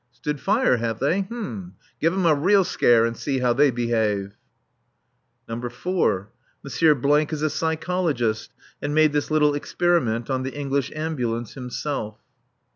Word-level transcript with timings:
("Stood 0.11 0.39
fire, 0.39 0.77
have 0.77 0.97
they? 0.97 1.21
Give 2.01 2.11
'em 2.11 2.25
a 2.25 2.33
real 2.33 2.63
scare, 2.63 3.05
and 3.05 3.15
see 3.15 3.37
how 3.37 3.53
they 3.53 3.69
behave.") 3.69 4.35
(4.) 5.47 6.27
M. 6.67 7.27
is 7.31 7.41
a 7.43 7.49
psychologist 7.51 8.51
and 8.81 8.95
made 8.95 9.13
this 9.13 9.29
little 9.29 9.53
experiment 9.53 10.27
on 10.27 10.41
the 10.41 10.55
English 10.55 10.91
Ambulance 10.95 11.53
himself. 11.53 12.17